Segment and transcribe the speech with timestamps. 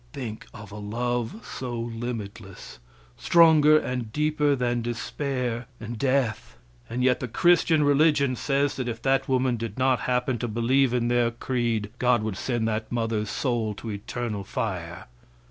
[0.13, 2.79] Think of a love so limitless,
[3.17, 6.57] stronger and deeper than despair and death,
[6.89, 10.91] and yet the Christian religion says that if that woman did not happen to believe
[10.91, 15.05] in their creed, God would send that mother's soul to eternal fire.